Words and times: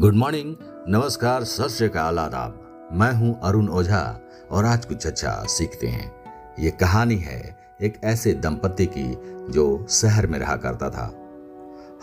Good 0.00 0.14
morning, 0.14 0.56
नमस्कार, 0.88 1.44
सत 1.44 1.68
श्रीकाल 1.68 2.18
आदाब। 2.18 2.88
मैं 2.92 3.12
हूँ 3.12 3.40
अरुण 3.42 3.68
ओझा 3.68 4.20
और 4.50 4.64
आज 4.64 4.84
कुछ 4.84 5.06
अच्छा 5.06 5.44
सीखते 5.46 5.86
हैं। 5.86 6.12
ये 6.58 6.70
कहानी 6.70 7.16
है 7.16 7.58
एक 7.82 8.00
ऐसे 8.04 8.32
दंपति 8.32 8.86
की 8.86 9.18
जो 9.52 9.86
शहर 9.90 10.26
में 10.26 10.38
रहा 10.38 10.56
करता 10.56 10.90
था। 10.90 11.04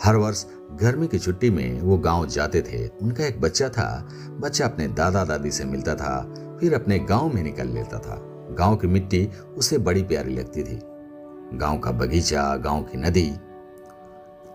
हर 0.02 0.16
वर्ष 0.16 0.46
गर्मी 0.80 1.06
की 1.06 1.18
छुट्टी 1.18 1.50
में 1.50 1.80
वो 1.80 1.98
गाँव 1.98 2.26
जाते 2.26 2.62
थे। 2.62 2.86
उनका 2.88 3.26
एक 3.26 3.40
बच्चा 3.40 3.68
था। 3.68 4.08
बच्चा 4.30 4.64
अपने 4.64 4.88
दादा 4.88 5.24
दादी 5.24 5.50
से 5.50 5.64
मिलता 5.64 5.94
था, 5.94 6.34
फिर 6.60 6.74
अपने 6.74 6.98
गाँव 6.98 7.34
में 7.34 7.42
निकल 7.42 7.68
लेता 7.68 7.98
था। 7.98 8.20
गाँव 8.58 8.76
की 8.76 8.86
मिट्टी 8.86 9.30
उसे 9.56 9.78
बड़ी 9.78 10.02
प्यारी 10.02 10.36
लगती 10.36 10.62
थी। 10.62 10.80
गाँव 11.58 11.78
का 11.78 11.90
बगीचा, 11.90 12.56
गाँव 12.56 12.82
की 12.82 12.98
नदी, 12.98 13.30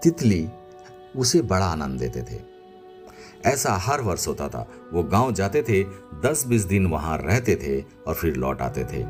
तितली 0.03 0.49
उसे 1.15 1.41
बड़ा 1.41 1.65
आनंद 1.65 1.99
देते 1.99 2.21
थे। 2.21 2.52
ऐसा 3.45 3.73
हर 3.77 4.01
वर्ष 4.01 4.27
होता 4.27 4.47
था। 4.47 4.67
वो 4.93 5.03
गाँव 5.03 5.31
जाते 5.33 5.61
थे 5.61 5.83
दस 6.23 6.45
बीस 6.47 6.63
दिन 6.63 6.85
वहाँ 6.87 7.17
रहते 7.17 7.55
थे 7.55 7.79
और 8.07 8.13
फिर 8.13 8.35
लौट 8.35 8.61
आते 8.61 8.83
थे। 8.83 9.01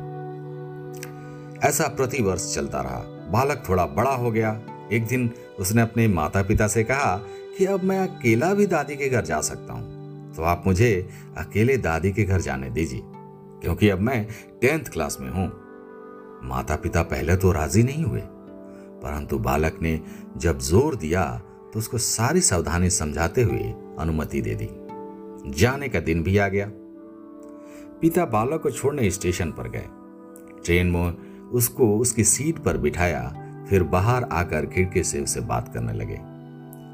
ऐसा 1.68 1.88
प्रति 1.88 2.22
वर्ष 2.22 2.54
चलता 2.54 2.80
रहा। 2.80 2.98
बालक 3.32 3.62
थोड़ा 3.68 3.86
बड़ा 3.88 4.10
हो 4.12 4.30
गया। 4.30 4.60
एक 4.92 5.06
दिन 5.06 5.30
उसने 5.58 5.82
अपने 5.82 6.06
माता 6.08 6.42
पिता 6.42 6.66
से 6.68 6.84
कहा 6.84 7.16
कि 7.58 7.64
अब 7.64 7.84
मैं 7.84 7.98
अकेला 8.00 8.52
भी 8.54 8.66
दादी 8.66 8.96
के 8.96 9.08
घर 9.08 9.24
जा 9.24 9.40
सकता 9.42 9.72
हूँ। 9.72 10.32
तो 10.34 10.42
आप 10.42 10.62
मुझे 10.66 10.90
अकेले 11.38 11.76
दादी 11.78 12.12
के 12.12 12.24
घर 12.24 12.40
जाने 12.40 12.70
दीजिए, 12.70 13.02
क्योंकि 13.62 13.88
अब 13.88 14.00
मैं 14.00 14.24
टेंथ 14.62 14.84
क्लास 14.84 15.16
में 15.20 15.30
हूँ। 15.30 15.46
माता 16.44 16.76
पिता 16.76 17.02
पहले 17.04 17.36
तो 17.36 17.52
राज़ी 17.52 17.82
नहीं 17.82 18.04
हुए, 18.04 18.20
परंतु 18.20 19.38
बालक 19.38 19.78
ने 19.82 20.00
जब 20.36 20.58
ज़ोर 20.60 20.96
दिया 20.96 21.24
तो 21.72 21.78
उसको 21.78 21.98
सारी 21.98 22.40
सावधानी 22.40 22.90
समझाते 22.90 23.42
हुए 23.42 23.72
अनुमति 23.98 24.40
दे 24.40 24.54
दी। 24.54 24.68
जाने 25.60 25.88
का 25.88 26.00
दिन 26.00 26.22
भी 26.22 26.38
आ 26.38 26.48
गया। 26.48 26.70
पिता 28.00 28.24
बालक 28.24 28.62
को 28.62 28.70
छोड़ने 28.70 29.10
स्टेशन 29.10 29.50
पर 29.50 29.68
गए। 29.68 29.86
ट्रेन 30.64 30.86
में 30.86 31.34
उसको 31.50 31.98
उसकी 31.98 32.24
सीट 32.24 32.58
पर 32.58 32.76
बिठाया, 32.76 33.50
फिर 33.70 33.82
बाहर 33.82 34.24
आकर 34.24 34.66
खिड़की 34.66 35.04
से 35.04 35.20
उसे 35.20 35.40
बात 35.40 35.74
करने 35.74 35.92
लगे। 35.92 36.34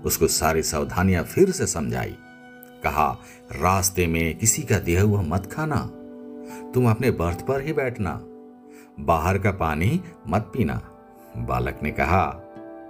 उसको 0.03 0.27
सारी 0.27 0.63
सावधानियाँ 0.63 1.25
फिर 1.25 1.51
से 1.51 1.67
समझाई। 1.67 2.17
कहा, 2.85 3.19
रास्ते 3.53 4.07
में 4.07 4.39
किसी 4.39 4.63
का 4.63 4.79
दिया 4.79 5.03
हुआ 5.03 5.23
मत 5.23 5.53
खाना। 5.53 5.91
तुम 6.75 6.91
अपने 6.91 7.11
बर्थ 7.11 7.47
पर 7.47 7.61
ही 7.61 7.73
बैठना। 7.73 8.25
बाहर 9.01 9.39
का 9.39 9.51
पानी 9.51 10.01
मत 10.29 10.43
पीना। 10.43 10.81
बालक 11.37 11.81
ने 11.83 11.91
कहा, 11.91 12.27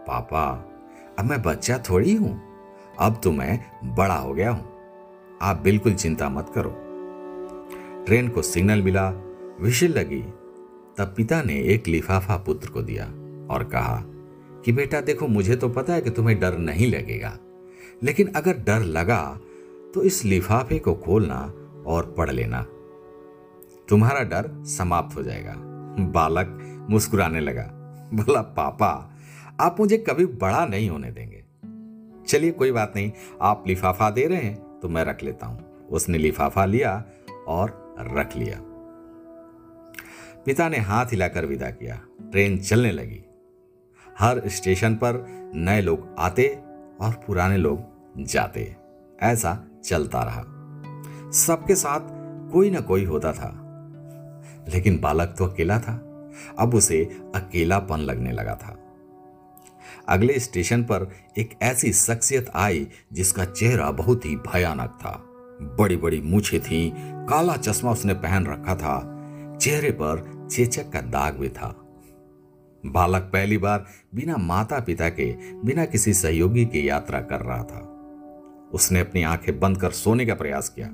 पापा, 0.09 0.73
अब 1.19 1.25
मैं 1.25 1.43
बच्चा 1.43 1.79
थोड़ी 1.79 2.15
हूँ। 2.15 2.50
अब 3.01 3.21
तो 3.25 3.31
मैं 3.33 3.59
बड़ा 3.95 4.15
हो 4.15 4.33
गया 4.35 4.51
हूँ। 4.51 4.65
आप 5.43 5.61
बिल्कुल 5.65 5.95
चिंता 5.95 6.29
मत 6.29 6.51
करो। 6.55 6.71
ट्रेन 8.07 8.29
को 8.29 8.43
सिग्नल 8.43 8.83
मिला, 8.83 9.09
विशिल 9.61 9.93
लगी। 9.93 10.21
तब 10.99 11.15
पिता 11.17 11.43
ने 11.43 11.55
एक 11.65 11.89
लिफाफा 11.89 12.37
पुत्र 12.37 12.69
को 12.69 12.83
दिया 12.83 13.05
और 13.51 13.65
कहा 13.65 14.03
कि 14.65 14.73
बेटा, 14.73 15.01
देखो, 15.01 15.27
मुझे 15.27 15.57
तो 15.57 15.69
पता 15.69 15.95
है 15.95 16.01
कि 16.01 16.11
तुम्हें 16.11 16.39
डर 16.41 16.59
नहीं 16.59 16.91
लगेगा, 16.91 17.37
लेकिन 18.03 18.33
अगर 18.37 18.59
डर 18.59 18.81
लगा 18.81 19.23
तो 19.95 20.03
इस 20.03 20.25
लिफाफे 20.25 20.79
को 20.79 20.95
खोलना 20.95 21.41
और 21.87 22.15
पढ़ 22.19 22.31
लेना। 22.31 22.63
तुम्हारा 23.89 24.23
डर 24.23 24.51
समाप्त 24.69 25.17
हो 25.17 25.23
जाएगा। 25.23 25.55
बालक 26.13 26.59
मुस्कुराने 26.91 27.41
लगा। 27.41 27.69
बोला, 28.15 28.41
पापा, 28.41 28.91
आप 29.61 29.81
मुझे 29.81 29.99
कभी 29.99 30.27
बड़ा 30.27 30.65
नहीं 30.67 30.91
होने 30.91 31.11
देंगे। 31.11 31.40
चलिए 32.31 32.51
कोई 32.51 32.73
बात 32.73 32.93
नहीं, 32.97 33.13
आप 33.43 33.65
लिफाफा 33.67 34.11
दे 34.11 34.27
रहे 34.27 34.39
हैं 34.39 34.81
तो 34.81 34.89
मैं 34.89 35.05
रख 35.05 35.23
लेता 35.23 35.47
हूँ। 35.47 35.87
उसने 35.87 36.19
लिफाफा 36.19 36.65
लिया 36.65 37.05
और 37.49 37.95
रख 38.01 38.37
लिया। 38.37 38.61
पिता 40.45 40.69
ने 40.69 40.79
हाथ 40.79 41.07
हिलाकर 41.07 41.47
विदा 41.47 41.71
किया। 41.71 42.01
ट्रेन 42.23 42.59
चलने 42.59 42.93
लगी। 42.93 43.25
हर 44.19 44.49
स्टेशन 44.49 44.95
पर 44.95 45.27
नए 45.55 45.81
लोग 45.81 46.17
आते 46.19 46.49
और 47.01 47.13
पुराने 47.27 47.57
लोग 47.57 47.83
जाते। 48.19 48.77
ऐसा 49.23 49.67
चलता 49.85 50.23
रहा। 50.23 50.45
सबके 51.31 51.75
साथ 51.75 52.01
कोई 52.53 52.71
ना 52.71 52.81
कोई 52.81 53.05
होता 53.05 53.33
था। 53.33 53.51
लेकिन 54.69 55.01
बालक 55.01 55.35
तो 55.39 55.47
अकेला 55.47 55.81
था। 55.81 55.95
अब 56.59 56.75
उसे 56.75 57.05
अकेलापन 57.35 57.97
लगने 57.97 58.33
लगा 58.33 58.55
था। 58.55 58.90
अगले 60.09 60.39
स्टेशन 60.39 60.83
पर 60.83 61.11
एक 61.39 61.59
ऐसी 61.63 61.93
शख्सियत 61.93 62.51
आई 62.55 62.87
जिसका 63.13 63.45
चेहरा 63.45 63.91
बहुत 63.91 64.25
ही 64.25 64.37
भयानक 64.37 64.99
था। 65.01 65.13
बड़ी 65.79 65.97
बड़ी 65.97 66.21
मूछे 66.21 66.61
थी, 66.61 66.93
काला 66.97 67.57
चश्मा 67.57 67.93
उसने 67.93 68.15
पहन 68.15 68.47
रखा 68.47 68.75
था, 68.75 69.59
चेहरे 69.61 69.91
पर 69.91 70.49
चेचक 70.51 70.91
का 70.91 71.01
दाग 71.01 71.37
भी 71.37 71.49
था। 71.49 71.75
बालक 72.87 73.23
पहली 73.23 73.59
बार 73.59 73.85
बिना 74.15 74.37
माता 74.37 74.81
पिता 74.81 75.09
के, 75.09 75.33
बिना 75.65 75.85
किसी 75.85 76.15
सहयोगी 76.15 76.65
की 76.67 76.89
यात्रा 76.89 77.21
कर 77.21 77.41
रहा 77.41 77.63
था। 77.63 77.87
उसने 78.75 79.01
अपनी 79.01 79.23
आँखें 79.23 79.59
बंद 79.61 79.81
कर 79.81 79.91
सोने 79.91 80.27
का 80.27 80.35
प्रयास 80.35 80.69
किया, 80.69 80.89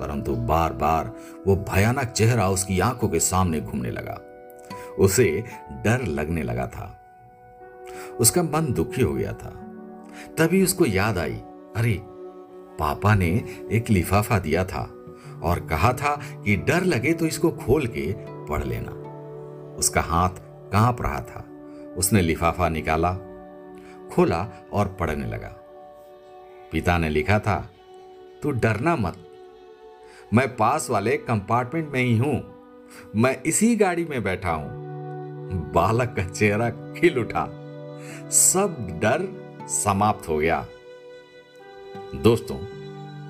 परंतु 0.00 0.34
बार 0.34 0.72
बार 0.72 1.12
वो 1.46 1.56
भयानक 1.70 2.08
चेहरा 2.08 2.48
उसकी 2.48 2.80
आँखों 2.80 3.08
के 3.08 3.20
सामने 3.20 3.60
घूमने 3.60 3.90
लगा। 3.90 4.20
उसे 4.98 5.44
डर 5.84 6.04
लगने 6.04 6.42
लगा 6.42 6.66
था। 6.66 7.05
उसका 8.20 8.42
मन 8.42 8.72
दुखी 8.72 9.02
हो 9.02 9.14
गया 9.14 9.32
था। 9.32 9.62
तभी 10.38 10.62
उसको 10.62 10.86
याद 10.86 11.18
आई, 11.18 11.34
अरे, 11.76 12.02
पापा 12.78 13.14
ने 13.14 13.44
एक 13.72 13.90
लिफाफा 13.90 14.38
दिया 14.38 14.64
था 14.64 14.94
और 15.42 15.60
कहा 15.60 15.92
था 15.92 16.22
कि 16.44 16.56
डर 16.56 16.84
लगे 16.84 17.12
तो 17.12 17.26
इसको 17.26 17.50
खोल 17.50 17.86
के 17.86 18.14
पढ़ 18.18 18.64
लेना। 18.64 18.90
उसका 19.78 20.00
हाथ 20.00 20.30
काँप 20.72 21.02
रहा 21.02 21.20
था। 21.20 21.44
उसने 21.96 22.20
लिफाफा 22.20 22.68
निकाला, 22.68 23.12
खोला 24.12 24.68
और 24.72 24.96
पढ़ने 25.00 25.26
लगा। 25.26 25.48
पिता 26.72 26.98
ने 26.98 27.08
लिखा 27.08 27.38
था, 27.38 27.70
तू 28.42 28.50
डरना 28.50 28.96
मत। 28.96 29.16
मैं 30.34 30.56
पास 30.56 30.90
वाले 30.90 31.16
कंपार्टमेंट 31.16 31.92
में 31.92 32.00
ही 32.00 32.18
हूँ। 32.18 32.54
मैं 33.16 33.42
इसी 33.42 33.76
गाड़ी 33.76 34.04
में 34.04 34.22
बैठा 34.22 34.50
हूँ। 34.50 34.68
बालक 35.72 36.14
का 36.16 36.24
चेहरा 36.24 36.70
खिल 36.70 37.18
उठा। 37.18 37.65
सब 38.30 39.00
डर 39.02 39.28
समाप्त 39.68 40.28
हो 40.28 40.38
गया। 40.38 40.66
दोस्तों, 42.14 42.58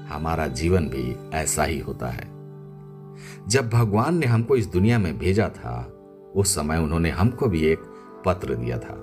हमारा 0.06 0.47
जीवन 0.47 0.88
भी 0.88 1.16
ऐसा 1.34 1.64
ही 1.64 1.78
होता 1.78 2.09
है। 2.09 2.37
जब 3.48 3.70
भगवान 3.70 4.19
ने 4.19 4.26
हमको 4.26 4.56
इस 4.56 4.66
दुनिया 4.66 4.98
में 4.98 5.19
भेजा 5.19 5.48
था, 5.48 5.92
उस 6.36 6.54
समय 6.54 6.78
उन्होंने 6.78 7.10
हमको 7.10 7.47
भी 7.47 7.65
एक 7.65 7.78
पत्र 8.25 8.54
दिया 8.54 8.78
था, 8.78 8.97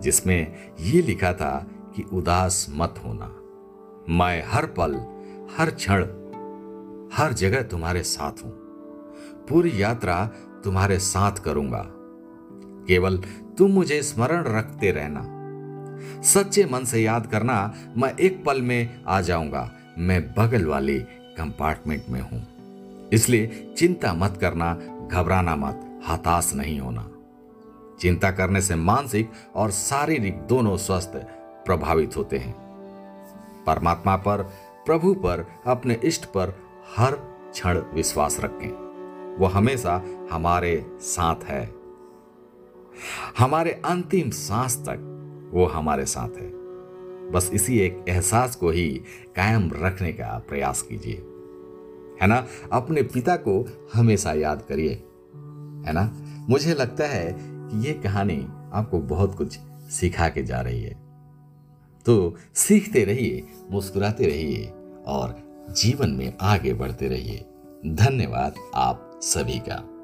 जिसमें 0.00 0.70
यह 0.80 1.02
लिखा 1.02 1.32
था 1.32 1.66
कि 1.96 2.02
उदास 2.12 2.66
मत 2.70 2.94
होना। 3.04 3.34
मैं 4.14 4.44
हर 4.46 4.66
पल, 4.66 4.94
हर 5.58 5.70
क्षण, 5.70 6.02
हर 7.12 7.32
जगह 7.32 7.62
तुम्हारे 7.62 8.02
साथ 8.02 8.44
हूँ। 8.44 8.52
पूरी 9.48 9.82
यात्रा 9.82 10.30
तुम्हारे 10.64 10.98
साथ 10.98 11.32
करूँगा। 11.32 11.84
केवल 12.88 13.22
तुम 13.58 13.70
मुझे 13.70 14.02
स्मरण 14.02 14.44
रखते 14.44 14.90
रहना। 14.90 15.38
सच्चे 16.22 16.64
मन 16.64 16.84
से 16.84 17.02
याद 17.02 17.26
करना, 17.26 17.74
मैं 17.96 18.16
एक 18.16 18.44
पल 18.44 18.62
में 18.62 19.04
आ 19.08 19.20
जाऊँगा। 19.20 19.72
मैं 19.98 20.34
बगल 20.34 20.64
वाले 20.64 20.98
कंपार्टमेंट 21.38 22.02
में 22.08 22.20
हूँ। 22.20 22.46
इसलिए 23.12 23.74
चिंता 23.78 24.12
मत 24.12 24.38
करना, 24.40 24.74
घबराना 25.12 25.56
मत, 25.56 26.00
हताश 26.08 26.52
नहीं 26.54 26.80
होना। 26.80 27.10
चिंता 28.00 28.30
करने 28.30 28.60
से 28.60 28.76
मानसिक 28.76 29.30
और 29.54 29.70
शारीरिक 29.70 30.38
दोनों 30.38 30.76
स्वस्थ 30.76 31.12
प्रभावित 31.66 32.16
होते 32.16 32.38
हैं। 32.38 32.54
परमात्मा 33.66 34.16
पर, 34.16 34.42
प्रभु 34.86 35.14
पर, 35.14 35.46
अपने 35.66 36.00
इष्ट 36.04 36.24
पर 36.24 36.54
हर 36.96 37.12
क्षण 37.52 37.78
विश्वास 37.94 38.40
रखें। 38.40 38.88
वो 39.36 39.46
हमेशा 39.46 40.02
हमारे 40.32 40.86
साथ 41.00 41.44
है। 41.44 41.77
हमारे 43.38 43.70
अंतिम 43.70 44.30
सांस 44.30 44.76
तक 44.76 45.14
वो 45.54 45.66
हमारे 45.66 46.06
साथ 46.06 46.28
है। 46.28 46.58
बस 47.30 47.50
इसी 47.54 47.78
एक 47.78 48.04
एहसास 48.08 48.56
को 48.56 48.70
ही 48.70 49.02
कायम 49.36 49.70
रखने 49.74 50.12
का 50.12 50.42
प्रयास 50.48 50.82
कीजिए। 50.82 51.14
है 52.22 52.26
ना? 52.26 52.46
अपने 52.72 53.02
पिता 53.02 53.36
को 53.36 53.68
हमेशा 53.94 54.32
याद 54.32 54.62
करिए। 54.68 54.90
है 55.86 55.92
ना? 55.92 56.10
मुझे 56.48 56.74
लगता 56.74 57.04
है 57.04 57.36
कि 57.40 57.86
ये 57.86 57.92
कहानी 57.94 58.48
आपको 58.72 58.98
बहुत 58.98 59.34
कुछ 59.34 59.58
सिखा 59.90 60.28
के 60.28 60.42
जा 60.42 60.60
रही 60.60 60.82
है। 60.82 61.08
तो 62.06 62.36
सीखते 62.54 63.04
रहिए, 63.04 63.46
मुस्कुराते 63.70 64.26
रहिए 64.26 64.72
और 65.06 65.48
जीवन 65.70 66.10
में 66.10 66.34
आगे 66.40 66.74
बढ़ते 66.74 67.08
रहिए। 67.08 67.44
धन्यवाद 67.86 68.54
आप 68.74 69.20
सभी 69.22 69.58
का। 69.58 69.97